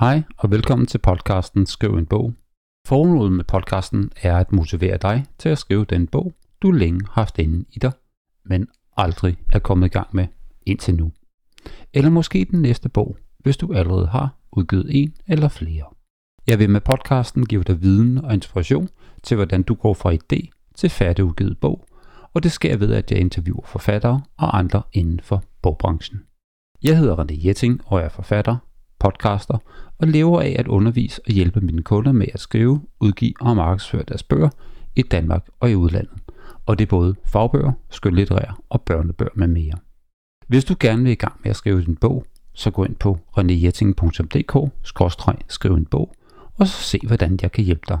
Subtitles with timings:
[0.00, 2.34] Hej og velkommen til podcasten Skriv en bog.
[2.86, 6.32] Formålet med podcasten er at motivere dig til at skrive den bog,
[6.62, 7.92] du længe har haft inde i dig,
[8.44, 10.26] men aldrig er kommet i gang med
[10.66, 11.12] indtil nu.
[11.94, 15.84] Eller måske den næste bog, hvis du allerede har udgivet en eller flere.
[16.46, 18.88] Jeg vil med podcasten give dig viden og inspiration
[19.22, 21.88] til, hvordan du går fra idé til færdigudgivet bog,
[22.34, 26.20] og det sker ved, at jeg interviewer forfattere og andre inden for bogbranchen.
[26.82, 28.56] Jeg hedder René Jetting og er forfatter,
[28.98, 29.58] podcaster
[29.98, 34.04] og lever af at undervise og hjælpe mine kunder med at skrive, udgive og markedsføre
[34.08, 34.48] deres bøger
[34.96, 36.18] i Danmark og i udlandet.
[36.66, 39.74] Og det er både fagbøger, skønlitterære og børnebøger med mere.
[40.48, 43.18] Hvis du gerne vil i gang med at skrive din bog, så gå ind på
[43.38, 46.14] renéjetting.dk-skriv en bog,
[46.58, 47.98] og så se hvordan jeg kan hjælpe dig.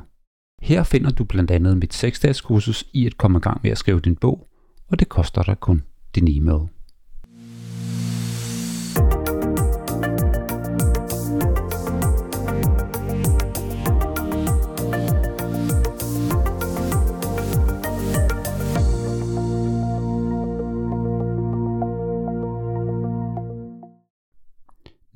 [0.62, 3.78] Her finder du blandt andet mit 6-dages kursus i at komme i gang med at
[3.78, 4.48] skrive din bog,
[4.88, 5.82] og det koster dig kun
[6.14, 6.68] din e-mail.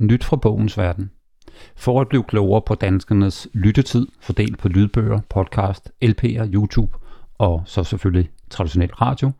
[0.02, 1.10] Nyt fra bogens verden.
[1.76, 6.98] For at blive klogere på danskernes lyttetid, fordelt på lydbøger, podcast, LP'er, YouTube
[7.38, 9.30] og så selvfølgelig traditionel radio,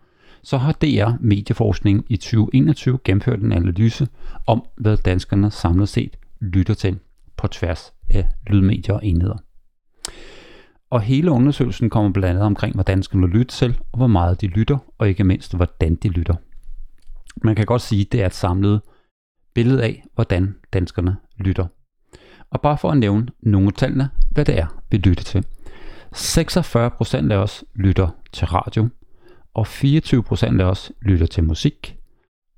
[0.43, 4.09] så har DR Medieforskning i 2021 gennemført en analyse
[4.47, 6.99] om, hvad danskerne samlet set lytter til
[7.37, 9.37] på tværs af lydmedier og enheder.
[10.91, 14.47] Og hele undersøgelsen kommer blandt andet omkring, hvad danskerne lytter til, og hvor meget de
[14.47, 16.35] lytter, og ikke mindst, hvordan de lytter.
[17.45, 18.81] Man kan godt sige, at det er et samlet
[19.55, 21.67] billede af, hvordan danskerne lytter.
[22.51, 25.45] Og bare for at nævne nogle af tallene, hvad det er, vi lytter til.
[26.17, 28.89] 46% af os lytter til radio,
[29.55, 31.97] og 24% af os lytter til musik,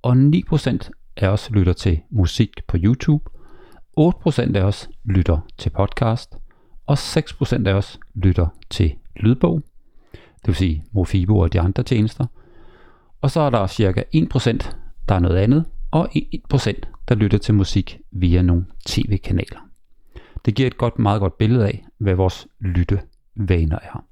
[0.02, 3.30] og 9% af os lytter til musik på YouTube,
[4.00, 6.36] 8% af os lytter til podcast,
[6.86, 9.62] og 6% af os lytter til lydbog,
[10.12, 12.26] det vil sige Mofibo og de andre tjenester.
[13.20, 14.74] Og så er der cirka 1%,
[15.08, 16.10] der er noget andet, og
[16.54, 19.68] 1% der lytter til musik via nogle tv-kanaler.
[20.44, 24.04] Det giver et godt, meget godt billede af, hvad vores lyttevaner er.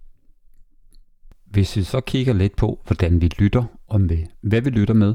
[1.45, 5.15] Hvis vi så kigger lidt på, hvordan vi lytter, og med, hvad vi lytter med,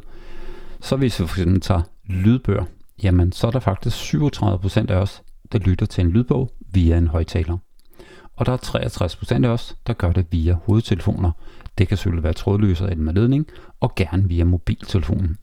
[0.81, 2.65] så hvis vi for eksempel tager lydbøger,
[3.03, 7.07] jamen så er der faktisk 37% af os, der lytter til en lydbog via en
[7.07, 7.57] højtaler.
[8.35, 11.31] Og der er 63% af os, der gør det via hovedtelefoner.
[11.77, 13.47] Det kan selvfølgelig være trådløse eller med ledning,
[13.79, 15.37] og gerne via mobiltelefonen.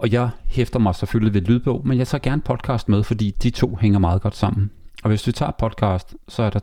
[0.00, 3.50] Og jeg hæfter mig selvfølgelig ved lydbog, men jeg tager gerne podcast med, fordi de
[3.50, 4.70] to hænger meget godt sammen.
[5.02, 6.60] Og hvis vi tager podcast, så er der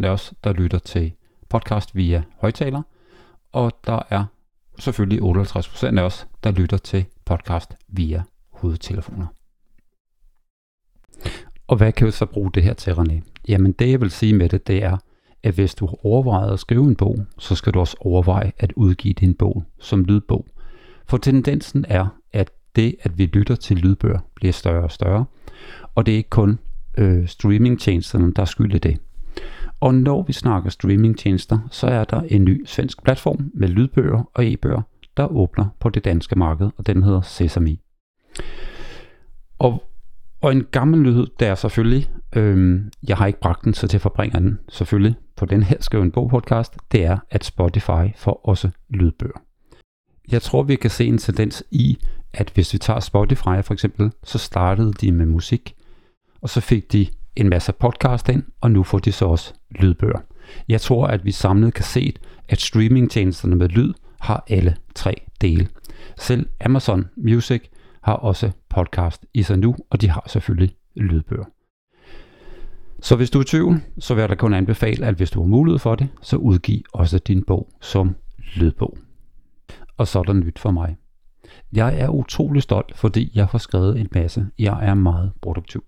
[0.00, 1.12] 42% af os, der lytter til
[1.48, 2.82] podcast via højtaler,
[3.52, 4.24] og der er
[4.78, 9.26] selvfølgelig 58% af os, der lytter til podcast via hovedtelefoner.
[11.66, 13.20] Og hvad kan vi så bruge det her til, René?
[13.48, 14.96] Jamen det jeg vil sige med det, det er,
[15.42, 19.14] at hvis du overvejer at skrive en bog, så skal du også overveje at udgive
[19.14, 20.46] din bog som lydbog.
[21.08, 25.24] For tendensen er, at det, at vi lytter til lydbøger, bliver større og større,
[25.94, 26.58] og det er ikke kun
[26.98, 28.98] øh, streamingtjenesterne, der skylder det.
[29.80, 34.46] Og når vi snakker streamingtjenester, så er der en ny svensk platform med lydbøger og
[34.46, 34.82] e-bøger,
[35.16, 37.76] der åbner på det danske marked, og den hedder Sesame.
[39.58, 39.82] Og,
[40.40, 44.00] og en gammel nyhed, der er selvfølgelig, øh, jeg har ikke bragt den, så til
[44.00, 48.40] forbringer den selvfølgelig på den her Skriv en bog podcast, det er, at Spotify får
[48.44, 49.47] også lydbøger
[50.32, 51.98] jeg tror, vi kan se en tendens i,
[52.32, 55.74] at hvis vi tager Spotify for eksempel, så startede de med musik,
[56.40, 57.06] og så fik de
[57.36, 60.18] en masse podcast ind, og nu får de så også lydbøger.
[60.68, 62.14] Jeg tror, at vi samlet kan se,
[62.48, 65.68] at streamingtjenesterne med lyd har alle tre dele.
[66.16, 67.62] Selv Amazon Music
[68.02, 71.44] har også podcast i sig nu, og de har selvfølgelig lydbøger.
[73.00, 75.40] Så hvis du er i tvivl, så vil jeg da kun anbefale, at hvis du
[75.40, 78.16] har mulighed for det, så udgiv også din bog som
[78.56, 78.98] lydbog
[79.98, 80.96] og så er der nyt for mig.
[81.72, 84.46] Jeg er utrolig stolt, fordi jeg får skrevet en masse.
[84.58, 85.84] Jeg er meget produktiv.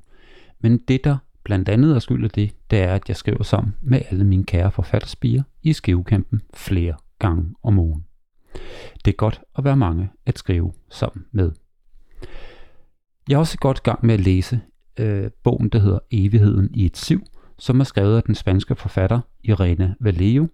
[0.61, 3.75] Men det, der blandt andet er skyld af det, det er, at jeg skriver sammen
[3.81, 8.05] med alle mine kære forfatterspiger i skrivekampen flere gange om ugen.
[9.05, 11.53] Det er godt at være mange at skrive sammen med.
[13.29, 14.61] Jeg er også godt gang med at læse
[14.99, 17.27] øh, bogen, der hedder Evigheden i et siv,
[17.59, 20.49] som er skrevet af den spanske forfatter Irene Vallejo.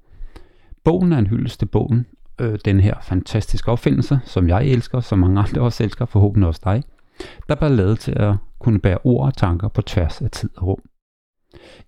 [0.85, 2.07] Bogen er en hyldest til bogen
[2.41, 6.61] øh, den her fantastiske opfindelse, som jeg elsker, som mange andre også elsker, forhåbentlig også
[6.65, 6.83] dig,
[7.49, 10.67] der bliver lavet til at kunne bære ord og tanker på tværs af tid og
[10.67, 10.83] rum.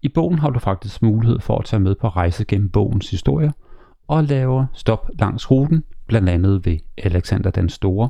[0.03, 3.53] I bogen har du faktisk mulighed for at tage med på rejse gennem bogens historie
[4.09, 8.09] og lave stop langs ruten, blandt andet ved Alexander den Store,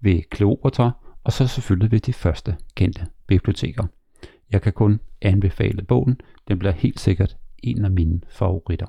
[0.00, 0.90] ved Kleopatra
[1.24, 3.84] og så selvfølgelig ved de første kendte biblioteker.
[4.52, 6.20] Jeg kan kun anbefale bogen.
[6.48, 8.86] Den bliver helt sikkert en af mine favoritter.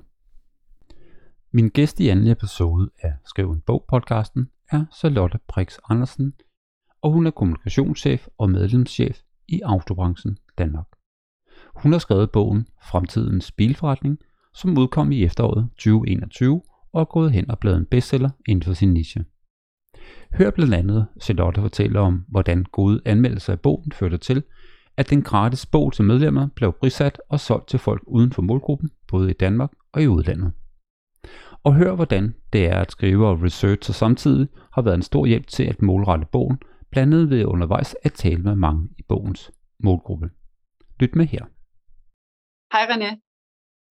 [1.53, 6.33] Min gæst i anden episode af Skriv en bog podcasten er Charlotte Brix Andersen,
[7.01, 10.85] og hun er kommunikationschef og medlemschef i Autobranchen Danmark.
[11.75, 14.19] Hun har skrevet bogen Fremtidens bilforretning,
[14.53, 16.61] som udkom i efteråret 2021
[16.93, 19.25] og er gået hen og blevet en bestseller inden for sin niche.
[20.33, 24.43] Hør blandt andet Charlotte fortælle om, hvordan gode anmeldelser af bogen førte til,
[24.97, 28.89] at den gratis bog til medlemmer blev prissat og solgt til folk uden for målgruppen,
[29.07, 30.51] både i Danmark og i udlandet.
[31.63, 35.47] Og hør hvordan det er at skrive og researche samtidig har været en stor hjælp
[35.47, 36.57] til at målrette bogen,
[36.91, 40.29] blandt andet ved undervejs at tale med mange i bogens målgruppe.
[40.99, 41.45] Lyt med her.
[42.73, 43.11] Hej René.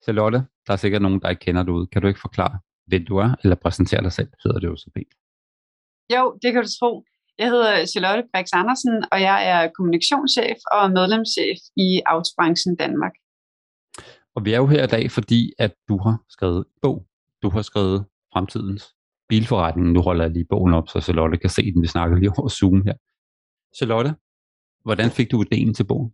[0.03, 1.87] Charlotte, der er sikkert nogen, der ikke kender dig ud.
[1.87, 4.91] Kan du ikke forklare, hvem du er, eller præsentere dig selv, hedder det jo så
[4.97, 5.15] fint.
[6.15, 7.05] Jo, det kan du tro.
[7.39, 13.13] Jeg hedder Charlotte Brix Andersen, og jeg er kommunikationschef og medlemschef i Autobranchen Danmark.
[14.35, 17.07] Og vi er jo her i dag, fordi at du har skrevet en bog.
[17.43, 18.85] Du har skrevet fremtidens
[19.29, 19.87] bilforretning.
[19.93, 21.83] Nu holder jeg lige bogen op, så Charlotte kan se den.
[21.83, 22.97] Vi snakker lige over Zoom her.
[23.77, 24.15] Charlotte,
[24.87, 26.11] hvordan fik du ideen til bogen?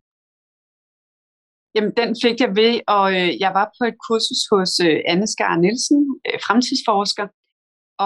[1.75, 5.27] Jamen, den fik jeg ved, og øh, jeg var på et kursus hos øh, Anne
[5.33, 7.27] Skar Nielsen, øh, fremtidsforsker.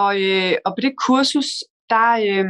[0.03, 1.49] Og, øh, og på det kursus,
[1.93, 2.45] der, øh,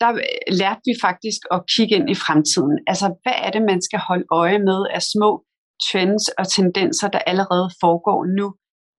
[0.00, 2.76] der øh, lærte vi faktisk at kigge ind i fremtiden.
[2.90, 5.30] Altså, hvad er det, man skal holde øje med af små
[5.86, 8.46] trends og tendenser, der allerede foregår nu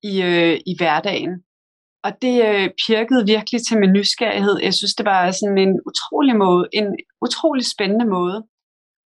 [0.04, 1.34] i, øh, i hverdagen?
[2.04, 4.57] Og det øh, pirkede virkelig til min nysgerrighed.
[4.68, 6.88] Jeg synes, det var sådan en utrolig måde, en
[7.25, 8.38] utrolig spændende måde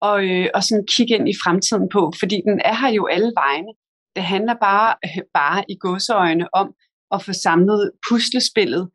[0.09, 3.33] at, øh, at sådan kigge ind i fremtiden på, fordi den er her jo alle
[3.45, 3.73] vegne.
[4.17, 6.69] Det handler bare, øh, bare i godseøjne om
[7.15, 8.91] at få samlet puslespillet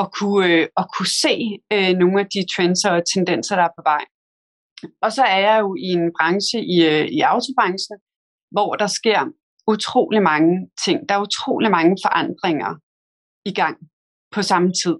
[0.00, 1.34] og kunne, øh, og kunne se
[1.72, 4.04] øh, nogle af de trends og tendenser, der er på vej.
[5.04, 7.98] Og så er jeg jo i en branche, i, øh, i autobranchen,
[8.54, 9.20] hvor der sker
[9.66, 11.08] utrolig mange ting.
[11.08, 12.74] Der er utrolig mange forandringer
[13.44, 13.76] i gang
[14.34, 14.96] på samme tid.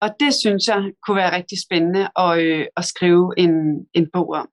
[0.00, 3.50] Og det synes jeg kunne være rigtig spændende at, øh, at skrive en,
[3.94, 4.48] en bog om.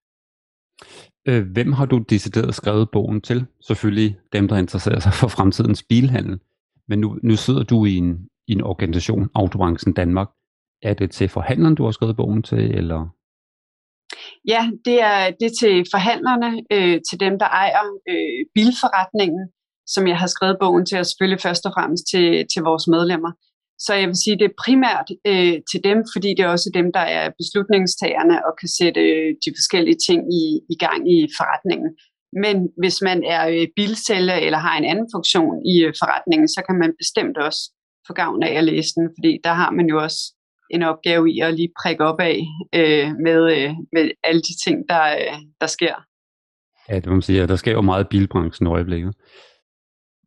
[1.26, 3.46] Øh, hvem har du decideret skrevet bogen til?
[3.62, 6.40] Selvfølgelig dem, der interesserer sig for fremtidens bilhandel.
[6.88, 10.30] Men nu, nu sidder du i en, i en organisation, Autobranchen Danmark.
[10.82, 13.08] Er det til forhandleren, du har skrevet bogen til, eller?
[14.48, 19.44] Ja, det er, det er til forhandlerne, øh, til dem, der ejer øh, bilforretningen,
[19.94, 23.32] som jeg har skrevet bogen til, og selvfølgelig først og fremmest til, til vores medlemmer.
[23.86, 26.88] Så jeg vil sige, det er primært øh, til dem, fordi det er også dem,
[26.98, 31.90] der er beslutningstagerne og kan sætte øh, de forskellige ting i, i gang i forretningen.
[32.44, 36.62] Men hvis man er øh, bilsælger eller har en anden funktion i øh, forretningen, så
[36.68, 37.62] kan man bestemt også
[38.08, 40.22] få gavn af at læse den, fordi der har man jo også
[40.70, 42.38] en opgave i at lige prikke op af
[42.76, 45.96] øh, med, øh, med alle de ting, der, øh, der sker.
[46.90, 47.48] Ja, det må man sige.
[47.48, 49.14] Der sker jo meget i bilbranchen i øjeblikket.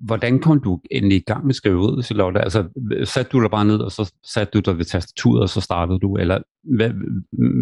[0.01, 2.41] Hvordan kom du endelig i gang med skriveriet, Charlotte?
[2.41, 2.69] Altså,
[3.05, 5.99] satte du dig bare ned, og så satte du dig ved tastaturet, og så startede
[5.99, 6.17] du?
[6.17, 6.39] Eller
[6.77, 6.91] hvad,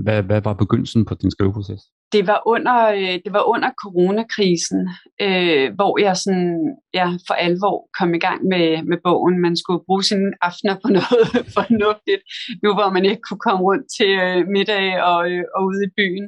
[0.05, 1.81] hvad, hvad var begyndelsen på din skriveproces?
[2.15, 4.81] Det var under, øh, det var under coronakrisen,
[5.27, 9.37] øh, hvor jeg sådan, ja, for alvor kom i gang med, med bogen.
[9.47, 11.27] Man skulle bruge sine aftener på noget
[11.57, 12.23] fornuftigt,
[12.63, 15.95] nu hvor man ikke kunne komme rundt til øh, middag og, øh, og ude i
[15.99, 16.27] byen.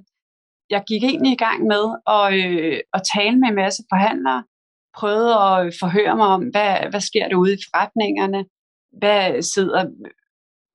[0.71, 1.85] Jeg gik egentlig i gang med
[2.17, 4.43] at, øh, at tale med en masse forhandlere,
[4.99, 8.41] prøvede at forhøre mig om, hvad, hvad sker der ude i forretningerne?
[9.01, 9.83] Hvad sidder,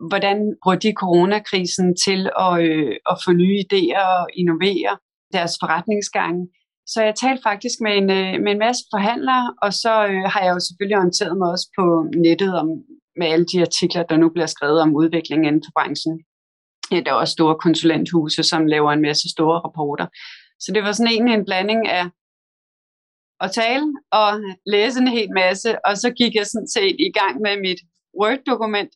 [0.10, 4.94] hvordan bruger de coronakrisen til at, øh, at få nye idéer og innovere
[5.34, 6.48] deres forretningsgange?
[6.86, 10.42] Så jeg talte faktisk med en, øh, med en masse forhandlere, og så øh, har
[10.44, 11.86] jeg jo selvfølgelig orienteret mig også på
[12.16, 12.68] nettet om,
[13.20, 16.16] med alle de artikler, der nu bliver skrevet om udviklingen inden for branchen.
[16.92, 20.08] Ja, der er også store konsulenthuse, som laver en masse store rapporter.
[20.60, 22.06] Så det var sådan egentlig en blanding af
[23.40, 24.30] at tale og
[24.66, 27.80] læse en hel masse, og så gik jeg sådan set i gang med mit
[28.20, 28.92] Word-dokument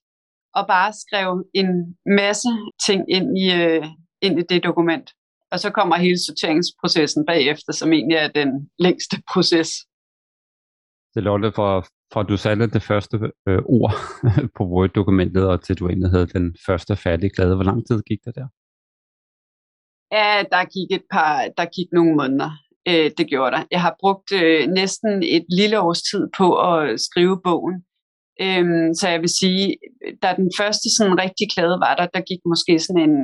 [0.53, 2.49] og bare skrev en masse
[2.85, 3.85] ting ind i, øh,
[4.21, 5.11] ind i det dokument.
[5.55, 9.69] Og så kommer hele sorteringsprocessen bagefter, som egentlig er den længste proces.
[11.13, 11.69] Det Lotte, fra,
[12.13, 13.15] fra du satte det første
[13.47, 13.93] øh, ord
[14.55, 17.55] på Word-dokumentet, og til du egentlig havde den første færdige glade.
[17.55, 18.47] Hvor lang tid gik det der?
[20.17, 22.51] Ja, der gik et par, der gik nogle måneder.
[22.87, 23.63] Øh, det gjorde der.
[23.71, 27.75] Jeg har brugt øh, næsten et lille års tid på at skrive bogen.
[28.41, 29.77] Øhm, så jeg vil sige,
[30.23, 33.17] da den første sådan rigtig klade var der, der gik måske sådan en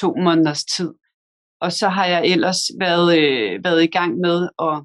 [0.00, 0.90] to måneders tid.
[1.60, 4.76] Og så har jeg ellers været, øh, været i gang med at,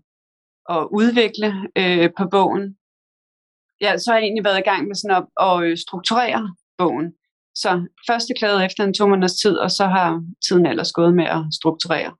[0.75, 2.75] at udvikle øh, på bogen.
[3.81, 7.13] Ja, så har jeg egentlig været i gang med sådan at, at øh, strukturere bogen.
[7.55, 11.25] Så første klæde efter en to måneders tid, og så har tiden ellers gået med
[11.25, 12.11] at strukturere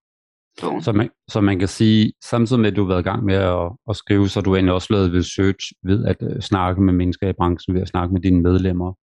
[0.62, 0.82] bogen.
[0.82, 3.36] Så man, så man kan sige, samtidig med at du har været i gang med
[3.36, 6.94] at, at skrive, så har du egentlig også lavet research ved at øh, snakke med
[6.94, 8.94] mennesker i branchen, ved at snakke med dine medlemmer,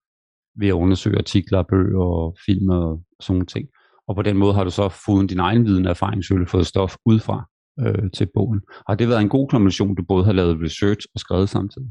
[0.61, 3.69] ved at undersøge artikler, bøger og film og sådan nogle ting.
[4.09, 6.67] Og på den måde har du så fået din egen viden og erfaring, selvfølgelig fået
[6.67, 7.49] stof udefra
[7.81, 8.61] øh, til bogen.
[8.89, 11.89] Har det været en god kombination, du både har lavet research og skrevet samtidig?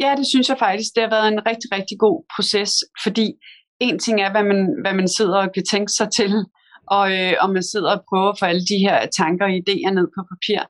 [0.00, 0.90] Ja, det synes jeg faktisk.
[0.94, 2.72] Det har været en rigtig, rigtig god proces,
[3.04, 3.26] fordi
[3.80, 6.32] en ting er, hvad man, hvad man sidder og kan tænke sig til,
[6.96, 9.90] og, øh, og man sidder og prøver at få alle de her tanker og idéer
[9.98, 10.60] ned på papir.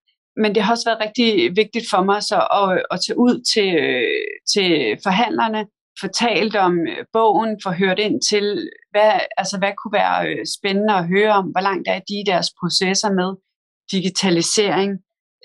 [0.43, 3.69] Men det har også været rigtig vigtigt for mig så at, at tage ud til,
[3.87, 4.69] øh, til
[5.07, 5.61] forhandlerne,
[6.01, 10.95] fortalt om øh, bogen, få hørt ind til, hvad, altså, hvad kunne være øh, spændende
[10.95, 13.31] at høre om, hvor langt er de i deres processer med
[13.93, 14.91] digitalisering,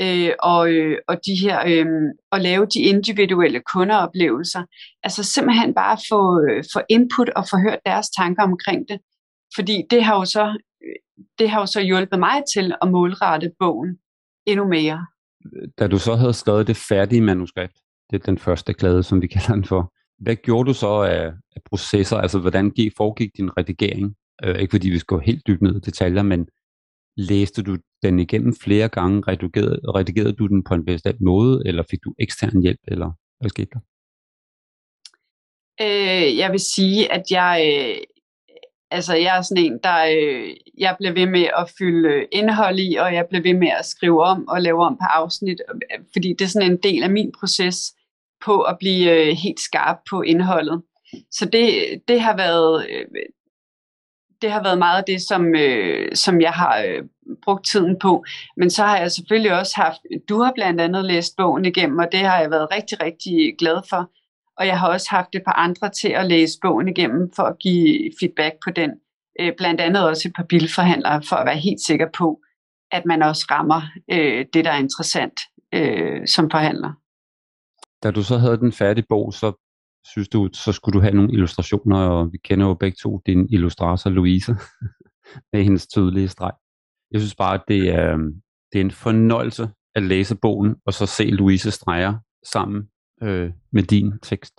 [0.01, 1.85] øh, og, øh, og de her øh,
[2.31, 4.63] at lave de individuelle kundeoplevelser.
[5.03, 8.99] Altså simpelthen bare få, øh, få input og få hørt deres tanker omkring det.
[9.55, 10.45] Fordi det har jo så
[10.85, 10.95] øh,
[11.39, 13.97] det har jo så hjulpet mig til at målrette bogen
[14.45, 15.05] endnu mere.
[15.79, 17.77] Da du så havde skrevet det færdige manuskript,
[18.09, 21.25] det er den første klade, som vi kalder den for, hvad gjorde du så af,
[21.55, 22.17] af processer?
[22.17, 24.15] Altså, hvordan gik, foregik din redigering?
[24.43, 26.47] Øh, ikke fordi vi skal gå helt dybt ned i detaljer, men
[27.17, 29.23] læste du den igennem flere gange?
[29.27, 33.49] Redigerede, redigerede du den på en bestemt måde, eller fik du ekstern hjælp, eller hvad
[33.49, 33.79] skete der?
[35.81, 38.03] Øh, jeg vil sige, at jeg, øh,
[38.91, 42.95] altså jeg er sådan en, der øh, jeg bliver ved med at fylde indhold i,
[42.95, 46.29] og jeg bliver ved med at skrive om og lave om på afsnit, øh, fordi
[46.29, 47.95] det er sådan en del af min proces
[48.45, 50.81] på at blive øh, helt skarp på indholdet.
[51.31, 51.71] Så det,
[52.07, 53.05] det har været øh,
[54.41, 57.03] det har været meget af det, som, øh, som jeg har øh,
[57.43, 58.25] brugt tiden på.
[58.57, 59.99] Men så har jeg selvfølgelig også haft,
[60.29, 63.77] du har blandt andet læst bogen igennem, og det har jeg været rigtig, rigtig glad
[63.89, 64.11] for.
[64.57, 67.59] Og jeg har også haft et par andre til at læse bogen igennem for at
[67.59, 68.91] give feedback på den.
[69.39, 72.39] Øh, blandt andet også et par bilforhandlere for at være helt sikker på,
[72.91, 75.39] at man også rammer øh, det, der er interessant
[75.73, 76.91] øh, som forhandler.
[78.05, 79.53] Da du så havde den færdige bog, så
[80.07, 83.49] synes du, så skulle du have nogle illustrationer, og vi kender jo begge to din
[83.49, 84.55] illustrator Louise,
[85.53, 86.51] med hendes tydelige streg.
[87.11, 88.17] Jeg synes bare, at det er,
[88.71, 92.89] det er en fornøjelse at læse bogen, og så se Louise streger sammen
[93.23, 94.53] øh, med din tekst.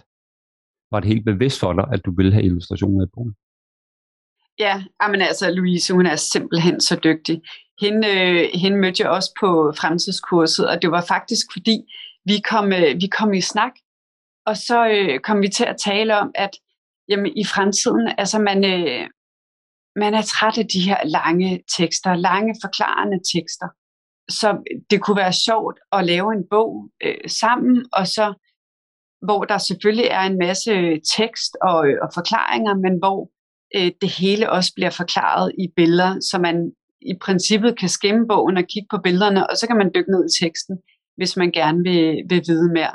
[0.90, 3.34] Var det helt bevidst for dig, at du ville have illustrationer i bogen?
[4.58, 7.42] Ja, men altså Louise, hun er simpelthen så dygtig.
[7.80, 11.76] Hende, øh, hende mødte jeg også på fremtidskurset, og det var faktisk fordi,
[12.26, 13.72] vi kom, øh, vi kom i snak,
[14.46, 16.50] og så øh, kom vi til at tale om, at
[17.08, 19.08] jamen, i fremtiden, altså man, øh,
[19.96, 23.68] man er træt af de her lange tekster, lange forklarende tekster.
[24.28, 24.48] Så
[24.90, 28.34] det kunne være sjovt at lave en bog øh, sammen, og så
[29.26, 33.30] hvor der selvfølgelig er en masse øh, tekst og, øh, og forklaringer, men hvor
[33.76, 38.56] øh, det hele også bliver forklaret i billeder, så man i princippet kan skimme bogen
[38.56, 40.78] og kigge på billederne, og så kan man dykke ned i teksten,
[41.16, 42.94] hvis man gerne vil, vil vide mere.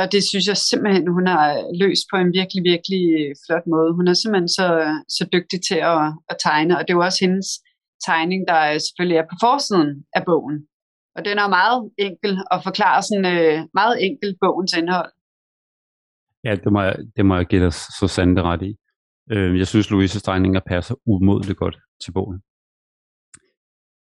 [0.00, 1.46] Og det synes jeg simpelthen, hun har
[1.82, 3.04] løst på en virkelig, virkelig
[3.46, 3.94] flot måde.
[3.98, 4.68] Hun er simpelthen så,
[5.08, 7.48] så dygtig til at, at tegne, og det er jo også hendes
[8.06, 10.56] tegning, der selvfølgelig er på forsiden af bogen.
[11.16, 15.12] Og den er meget enkel og forklarer sådan øh, meget enkelt bogens indhold.
[16.44, 18.76] Ja, det må jeg, det må jeg give dig så sandt ret i.
[19.32, 22.38] Øh, jeg synes, Louises tegninger passer umådeligt godt til bogen.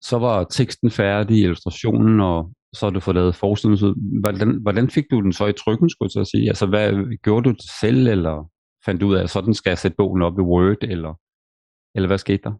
[0.01, 3.95] Så var teksten færdig, illustrationen, og så har du fået lavet forsiden.
[4.21, 6.47] Hvordan, hvordan fik du den så i trykken, skulle jeg sige?
[6.47, 8.49] Altså, hvad, gjorde du det selv, eller
[8.85, 11.13] fandt du ud af, at sådan skal jeg sætte bogen op i Word, eller,
[11.95, 12.53] eller hvad skete der?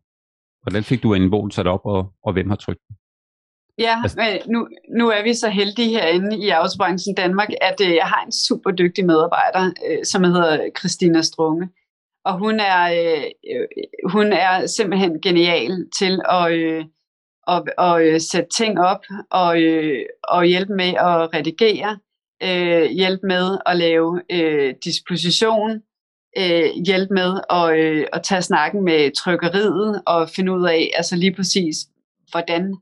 [0.64, 2.96] Hvordan fik du en bog sat op, og, og hvem har trykt den?
[3.78, 4.68] Ja, altså- men nu,
[4.98, 8.72] nu er vi så heldige herinde i Autobranchen Danmark, at øh, jeg har en super
[8.72, 11.70] dygtig medarbejder, øh, som hedder Christina Strunge.
[12.26, 13.68] Og hun er, øh, øh,
[14.12, 16.86] hun er simpelthen genial til at, øh,
[17.48, 22.00] og, og øh, sætte ting op og, øh, og hjælpe med at redigere,
[22.44, 25.82] øh, hjælpe med at lave øh, disposition,
[26.38, 31.16] øh, hjælpe med at, øh, at tage snakken med trykkeriet og finde ud af altså
[31.16, 31.78] lige præcis,
[32.32, 32.76] hvordan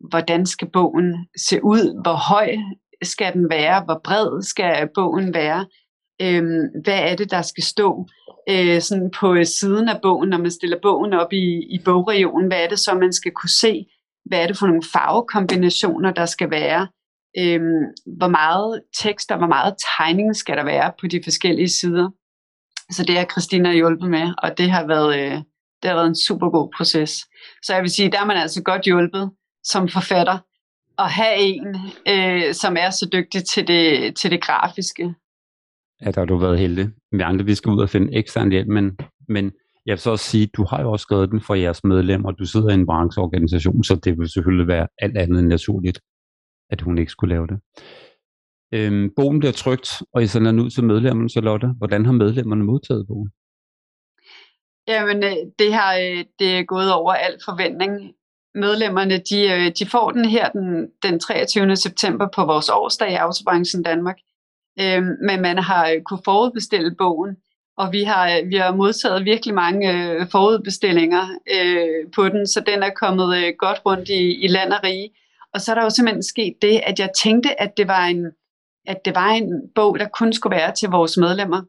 [0.00, 2.56] hvordan skal bogen se ud, hvor høj
[3.02, 5.66] skal den være, hvor bred skal bogen være,
[6.22, 8.06] øhm, hvad er det, der skal stå
[8.50, 12.64] øh, sådan på siden af bogen, når man stiller bogen op i, i bogregionen, hvad
[12.64, 13.86] er det så, man skal kunne se,
[14.28, 16.88] hvad er det for nogle farvekombinationer, der skal være,
[17.38, 17.84] øhm,
[18.18, 22.08] hvor meget tekst og hvor meget tegning skal der være på de forskellige sider.
[22.90, 25.36] Så det har Christina hjulpet med, og det har været, øh,
[25.82, 27.10] det har været en super god proces.
[27.62, 29.30] Så jeg vil sige, der er man altså godt hjulpet
[29.64, 30.38] som forfatter
[30.98, 31.66] at have en,
[32.08, 35.14] øh, som er så dygtig til det, til det grafiske.
[36.02, 36.88] Ja, der har du været heldig.
[37.12, 39.52] Vi andre, vi skal ud og finde ekstern hjælp, men, men
[39.88, 42.44] jeg vil så også sige, du har jo også skrevet den for jeres medlemmer, du
[42.44, 46.00] sidder i en brancheorganisation, så det vil selvfølgelig være alt andet end naturligt,
[46.70, 47.58] at hun ikke skulle lave det.
[48.74, 51.68] Øhm, bogen bliver trygt, og I sender den ud til medlemmerne, Charlotte.
[51.78, 53.30] Hvordan har medlemmerne modtaget bogen?
[54.88, 57.92] Jamen, øh, det, har, øh, det er gået over al forventning.
[58.54, 61.76] Medlemmerne, de, øh, de får den her den, den 23.
[61.76, 64.18] september på vores årsdag i Autobranchen Danmark.
[64.80, 67.36] Øhm, men man har kunne forudbestille bogen,
[67.78, 71.24] og vi har, øh, vi har modtaget virkelig mange øh, forudbestillinger
[71.56, 75.10] øh, på den, så den er kommet øh, godt rundt i, i land og rige.
[75.54, 78.26] Og så er der jo simpelthen sket det, at jeg tænkte, at det var en,
[78.86, 81.62] at det var en bog, der kun skulle være til vores medlemmer.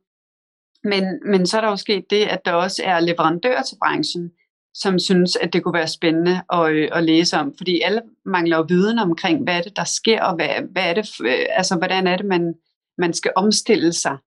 [0.87, 4.31] Men, men så er der jo sket det, at der også er leverandører til branchen,
[4.73, 7.53] som synes, at det kunne være spændende at, øh, at læse om.
[7.57, 10.93] Fordi alle mangler jo viden omkring, hvad er det, der sker, og hvad, hvad er
[10.93, 12.53] det, øh, altså, hvordan er det, man,
[12.97, 14.17] man skal omstille sig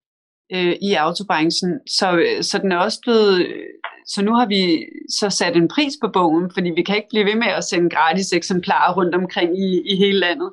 [0.55, 1.81] øh, i autobranchen.
[1.87, 3.47] Så, øh, så den er også blevet,
[4.07, 4.87] så nu har vi
[5.19, 7.91] så sat en pris på bogen, fordi vi kan ikke blive ved med at sende
[7.91, 10.51] gratis eksemplarer rundt omkring i, i hele landet.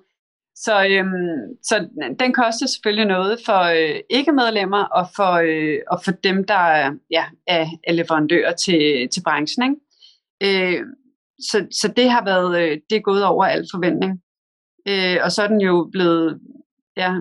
[0.56, 1.88] Så, øhm, så
[2.20, 7.26] den koster selvfølgelig noget for øh, ikke-medlemmer og for, øh, og for dem, der ja,
[7.48, 9.64] er, er leverandører til, til branchen.
[9.64, 10.76] Ikke?
[10.76, 10.84] Øh,
[11.40, 14.22] så, så det har været øh, det er gået over al forventning.
[14.88, 16.40] Øh, og så er den jo blevet
[17.02, 17.12] ja,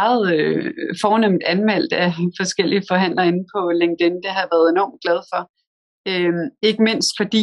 [0.00, 0.64] meget øh,
[1.04, 2.10] fornemt anmeldt af
[2.40, 4.22] forskellige forhandlere inde på LinkedIn.
[4.22, 5.42] Det har jeg været enormt glad for.
[6.10, 6.34] Øh,
[6.68, 7.42] ikke mindst fordi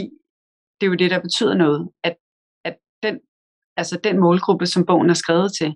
[0.78, 2.16] det er jo det, der betyder noget, at
[2.66, 3.16] at den,
[3.78, 5.76] altså den målgruppe, som bogen er skrevet til,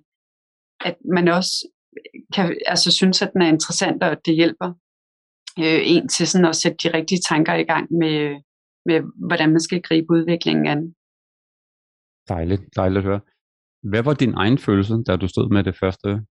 [0.85, 1.53] at man også
[2.35, 4.69] kan altså synes, at den er interessant, og at det hjælper
[5.59, 8.17] øh, en til sådan at sætte de rigtige tanker i gang med,
[8.85, 10.81] med, hvordan man skal gribe udviklingen an.
[12.29, 13.21] Dejligt, dejligt at høre.
[13.83, 16.25] Hvad var din egen følelse, da du stod med det første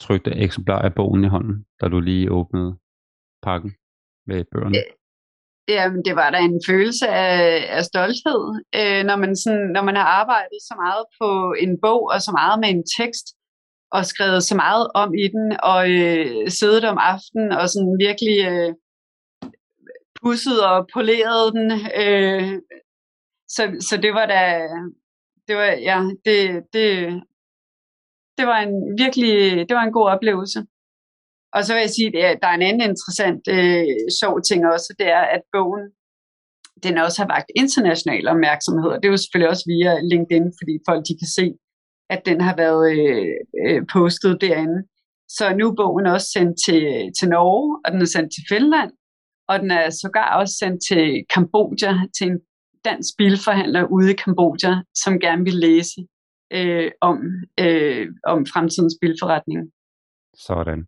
[0.00, 2.78] trykte eksemplar af bogen i hånden, da du lige åbnede
[3.42, 3.72] pakken
[4.26, 4.74] med bøgerne?
[4.74, 4.82] Ja.
[5.68, 8.42] Jamen, det var da en følelse af, af stolthed,
[8.78, 12.32] øh, når, man sådan, når man har arbejdet så meget på en bog og så
[12.32, 13.26] meget med en tekst,
[13.90, 18.38] og skrevet så meget om i den, og øh, siddet om aftenen og sådan virkelig
[18.50, 18.72] øh,
[20.22, 21.68] pusset og poleret den.
[22.02, 22.60] Øh,
[23.54, 24.42] så, så det var da,
[25.48, 26.38] det var, ja, det,
[26.72, 26.88] det,
[28.38, 29.34] det var en virkelig,
[29.68, 30.60] det var en god oplevelse.
[31.54, 33.86] Og så vil jeg sige, at der er en anden interessant øh,
[34.20, 35.84] sjov ting også, det er, at bogen
[36.82, 40.74] den også har vagt international opmærksomhed, og det er jo selvfølgelig også via LinkedIn, fordi
[40.88, 41.46] folk de kan se,
[42.14, 43.34] at den har været øh,
[43.64, 44.78] øh, postet derinde.
[45.36, 46.82] Så nu er bogen også sendt til,
[47.18, 48.90] til Norge, og den er sendt til Finland,
[49.48, 52.38] og den er sågar også sendt til Kambodja, til en
[52.90, 56.00] dansk bilforhandler ude i Kambodja, som gerne vil læse
[56.52, 57.18] øh, om,
[57.60, 59.60] øh, om fremtidens bilforretning.
[60.46, 60.80] Sådan.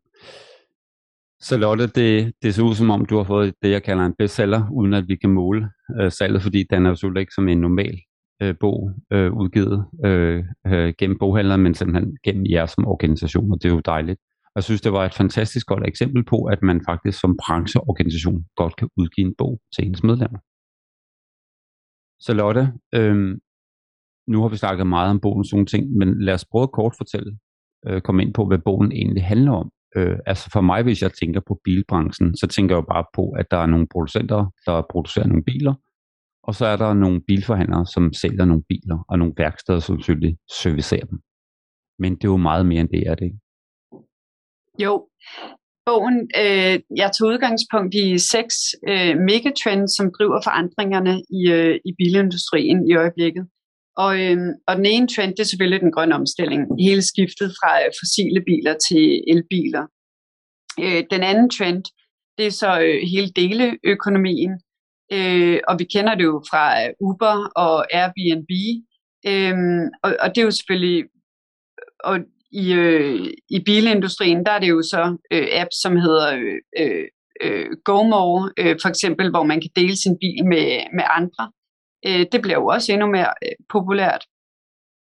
[1.41, 4.15] Så Lotte, det, det ser ud som om, du har fået det, jeg kalder en
[4.19, 5.69] bestseller, uden at vi kan måle
[6.01, 7.99] øh, salget, fordi den er jo selvfølgelig ikke som en normal
[8.43, 13.63] øh, bog øh, udgivet øh, øh, gennem boghandleren, men simpelthen gennem jer som organisation, og
[13.63, 14.21] det er jo dejligt.
[14.55, 18.77] Jeg synes, det var et fantastisk godt eksempel på, at man faktisk som brancheorganisation godt
[18.77, 20.39] kan udgive en bog til ens medlemmer.
[22.21, 23.41] Så Lotte, øhm,
[24.27, 26.95] nu har vi snakket meget om bogen og ting, men lad os prøve at kort
[26.99, 27.39] fortælle,
[27.87, 29.71] øh, komme ind på, hvad bogen egentlig handler om.
[29.97, 33.31] Øh, altså for mig, hvis jeg tænker på bilbranchen, så tænker jeg jo bare på,
[33.31, 35.75] at der er nogle producenter, der producerer nogle biler,
[36.43, 40.39] og så er der nogle bilforhandlere, som sælger nogle biler, og nogle værksteder, som selvfølgelig
[40.63, 41.19] servicerer dem.
[41.99, 43.39] Men det er jo meget mere end det, er det ikke?
[44.85, 45.09] Jo,
[45.87, 48.55] bogen, øh, jeg tog udgangspunkt i seks
[48.91, 53.45] øh, megatrends, som driver forandringerne i, øh, i bilindustrien i øjeblikket.
[53.97, 54.39] Og, øh,
[54.69, 56.63] og den ene trend, det er selvfølgelig den grønne omstilling.
[56.87, 59.85] Hele skiftet fra øh, fossile biler til elbiler.
[60.83, 61.85] Øh, den anden trend,
[62.39, 64.53] det er så øh, hele deleøkonomien.
[65.13, 68.51] Øh, og vi kender det jo fra øh, Uber og Airbnb.
[69.31, 69.57] Øh,
[70.05, 71.05] og, og det er jo selvfølgelig...
[72.05, 72.19] Og
[72.53, 77.05] i, øh, i bilindustrien, der er det jo så øh, apps, som hedder øh, øh,
[77.43, 81.51] øh GoMore, øh, for eksempel, hvor man kan dele sin bil med, med andre
[82.07, 84.23] øh, det bliver jo også endnu mere øh, populært.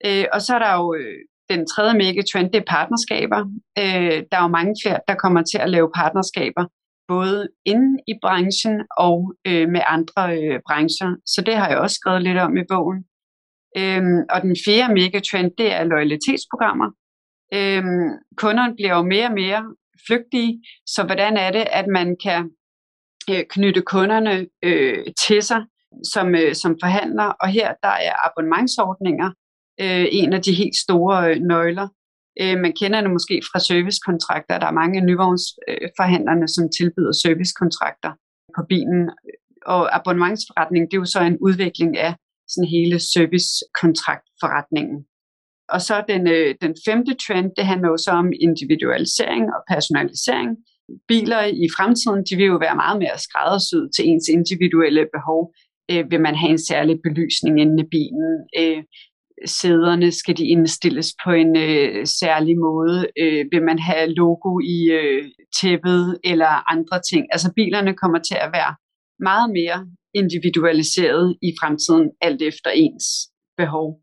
[0.06, 3.40] Øh, og så er der jo øh, den tredje megatrend, det er partnerskaber.
[3.78, 6.66] Øh, der er jo mange flere, der kommer til at lave partnerskaber,
[7.08, 11.16] både inden i branchen og øh, med andre øh, brancher.
[11.26, 13.00] Så det har jeg også skrevet lidt om i bogen.
[13.78, 16.90] Øhm, og den fjerde megatrend, det er loyalitetsprogrammer.
[17.54, 19.76] Øhm, kunderne bliver jo mere og mere
[20.08, 22.50] flygtige, så hvordan er det, at man kan
[23.30, 25.62] øh, knytte kunderne øh, til sig
[26.14, 29.30] som, øh, som forhandler, og her der er abonnementsordninger
[29.82, 31.88] øh, en af de helt store øh, nøgler.
[32.42, 34.60] Øh, man kender det måske fra servicekontrakter.
[34.60, 38.12] Der er mange af nyvognsforhandlerne, øh, som tilbyder servicekontrakter
[38.56, 39.02] på bilen.
[39.66, 42.12] Og abonnementsforretning, det er jo så en udvikling af
[42.52, 44.98] sådan hele servicekontraktforretningen.
[45.72, 50.50] Og så den, øh, den femte trend, det handler jo så om individualisering og personalisering.
[51.08, 55.54] Biler i fremtiden, de vil jo være meget mere skræddersyet til ens individuelle behov.
[55.92, 58.32] Øh, vil man have en særlig belysning inde i bilen?
[58.60, 58.84] Øh,
[59.46, 63.08] sæderne skal de indstilles på en øh, særlig måde?
[63.20, 65.24] Øh, vil man have logo i øh,
[65.62, 67.28] tæppet eller andre ting?
[67.32, 68.76] Altså bilerne kommer til at være
[69.20, 73.06] meget mere individualiseret i fremtiden, alt efter ens
[73.58, 74.02] behov.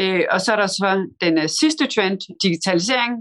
[0.00, 3.12] Øh, og så er der så den øh, sidste trend, digitalisering,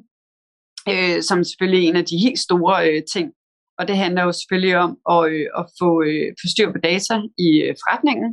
[0.90, 3.32] øh, som selvfølgelig er en af de helt store øh, ting.
[3.80, 7.16] Og det handler jo selvfølgelig om at, øh, at få, øh, få styr på data
[7.48, 8.30] i øh, forretningen.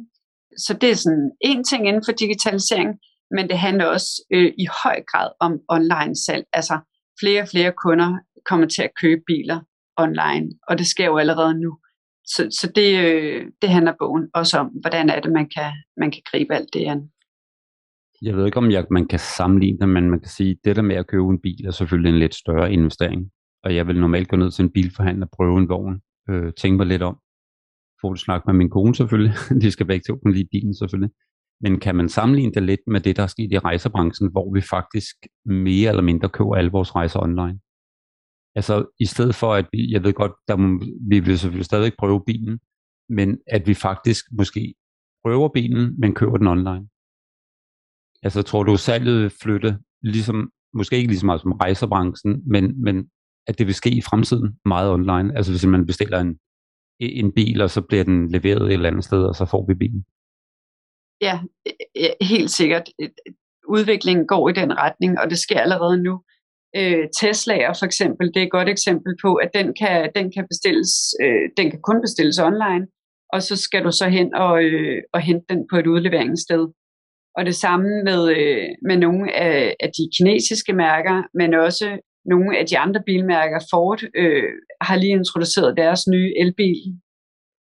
[0.65, 2.91] Så det er sådan en ting inden for digitalisering,
[3.31, 6.45] men det handler også øh, i høj grad om online salg.
[6.53, 6.79] Altså
[7.21, 8.11] flere og flere kunder
[8.49, 9.61] kommer til at købe biler
[9.97, 11.79] online, og det sker jo allerede nu.
[12.27, 16.11] Så, så det, øh, det handler bogen også om, hvordan er det, man kan, man
[16.11, 17.11] kan gribe alt det an.
[18.23, 20.77] Jeg ved ikke, om jeg, man kan sammenligne det, men man kan sige, at det
[20.77, 23.31] der med at købe en bil er selvfølgelig en lidt større investering.
[23.65, 26.01] Og jeg vil normalt gå ned til en bilforhandler og prøve en vogn.
[26.31, 27.19] Øh, tænke mig lidt om.
[28.01, 29.35] Få det snak med min kone selvfølgelig.
[29.63, 31.11] De skal begge to kunne lide bilen selvfølgelig.
[31.61, 34.61] Men kan man sammenligne det lidt med det, der er sket i rejsebranchen, hvor vi
[34.61, 37.59] faktisk mere eller mindre køber alle vores rejser online?
[38.55, 41.93] Altså i stedet for, at vi, jeg ved godt, der må, vi vil selvfølgelig stadig
[41.99, 42.59] prøve bilen,
[43.09, 44.75] men at vi faktisk måske
[45.25, 46.89] prøver bilen, men køber den online.
[48.23, 52.83] Altså tror du, salget vil flytte, ligesom, måske ikke lige så meget som rejsebranchen, men,
[52.83, 53.11] men
[53.47, 55.37] at det vil ske i fremtiden meget online?
[55.37, 56.39] Altså hvis man bestiller en,
[57.01, 59.75] en bil, og så bliver den leveret et eller andet sted, og så får vi
[59.75, 60.05] bilen?
[61.21, 61.41] Ja,
[62.21, 62.89] helt sikkert.
[63.69, 66.23] Udviklingen går i den retning, og det sker allerede nu.
[66.77, 70.47] Øh, Tesla'er for eksempel, det er et godt eksempel på, at den kan, den kan
[70.51, 70.91] bestilles,
[71.23, 72.87] øh, den kan kun bestilles online,
[73.33, 76.69] og så skal du så hen og, øh, og hente den på et udleveringssted.
[77.39, 82.59] Og det samme med, øh, med nogle af, af de kinesiske mærker, men også nogle
[82.59, 83.59] af de andre bilmærker.
[83.71, 86.83] Ford øh, har lige introduceret deres nye elbil.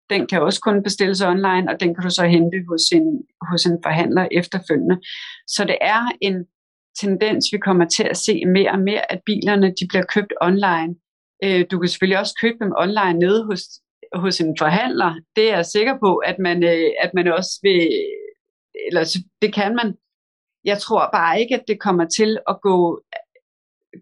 [0.09, 3.07] Den kan også kun bestilles online, og den kan du så hente hos en,
[3.51, 4.97] hos en forhandler efterfølgende.
[5.47, 6.45] Så det er en
[7.01, 10.95] tendens, vi kommer til at se mere og mere, at bilerne de bliver købt online.
[11.43, 13.61] Øh, du kan selvfølgelig også købe dem online nede hos,
[14.15, 15.11] hos en forhandler.
[15.35, 17.81] Det er jeg sikker på, at man, øh, at man også vil
[18.87, 19.95] eller det kan man.
[20.63, 23.01] Jeg tror bare ikke, at det kommer til at gå,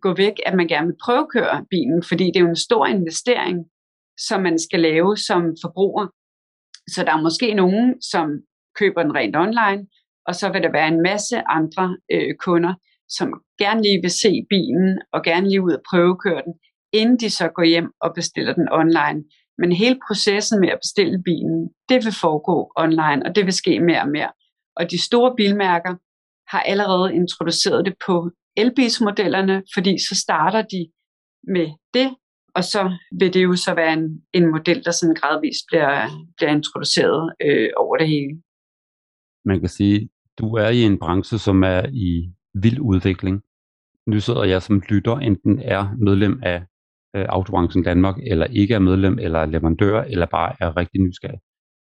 [0.01, 3.65] gå væk, at man gerne vil prøvekøre bilen, fordi det er jo en stor investering,
[4.27, 6.07] som man skal lave som forbruger.
[6.93, 8.27] Så der er måske nogen, som
[8.79, 9.87] køber den rent online,
[10.27, 12.73] og så vil der være en masse andre øh, kunder,
[13.09, 13.27] som
[13.59, 16.53] gerne lige vil se bilen og gerne lige ud og prøvekøre den,
[16.93, 19.23] inden de så går hjem og bestiller den online.
[19.57, 23.79] Men hele processen med at bestille bilen, det vil foregå online, og det vil ske
[23.79, 24.31] mere og mere.
[24.75, 25.95] Og de store bilmærker
[26.51, 30.91] har allerede introduceret det på elbilsmodellerne, fordi så starter de
[31.47, 32.15] med det,
[32.55, 36.51] og så vil det jo så være en, en model, der sådan gradvist bliver, bliver
[36.51, 38.41] introduceret øh, over det hele.
[39.45, 40.09] Man kan sige,
[40.39, 43.43] du er i en branche, som er i vild udvikling.
[44.07, 46.63] Nu sidder jeg som lytter, enten er medlem af
[47.15, 51.39] øh, Autobranchen Danmark, eller ikke er medlem, eller er leverandør, eller bare er rigtig nysgerrig.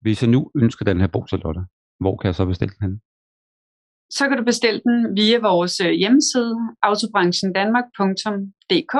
[0.02, 1.62] Hvis jeg nu ønsker den her bog til Lotte,
[2.00, 3.02] hvor kan jeg så bestille den hen?
[4.10, 8.96] Så kan du bestille den via vores øh, hjemmeside, autobranchendanmark.dk.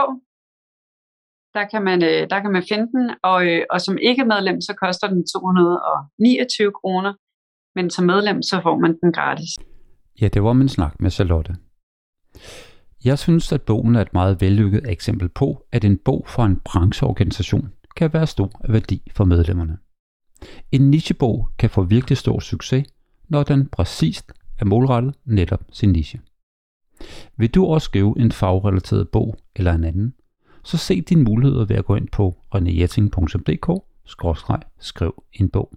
[1.54, 4.62] Der kan, man, øh, der kan man finde den, og, øh, og som ikke medlem,
[4.62, 7.14] så koster den 229 kroner,
[7.76, 9.50] men som medlem, så får man den gratis.
[10.22, 11.56] Ja, det var min snak med Charlotte.
[13.06, 16.60] Jeg synes, at bogen er et meget vellykket eksempel på, at en bog for en
[16.66, 19.78] brancheorganisation kan være stor værdi for medlemmerne.
[20.72, 22.86] En nichebog kan få virkelig stor succes,
[23.28, 26.20] når den præcist er målrettet netop sin niche.
[27.38, 30.14] Vil du også skrive en fagrelateret bog eller en anden,
[30.64, 33.84] så se dine muligheder ved at gå ind på renéjetting.dk
[34.80, 35.74] skriv en bog.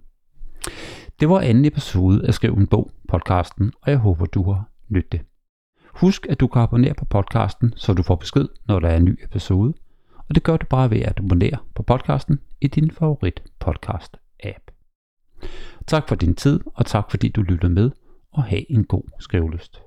[1.21, 5.13] Det var anden episode af Skriv en bog podcasten, og jeg håber du har nydt
[5.13, 5.21] det.
[5.95, 9.05] Husk at du kan abonnere på podcasten, så du får besked, når der er en
[9.05, 9.75] ny episode,
[10.29, 14.71] og det gør du bare ved at abonnere på podcasten i din favorit podcast app.
[15.87, 17.91] Tak for din tid, og tak fordi du lyttede med,
[18.33, 19.83] og have en god skrivelyst.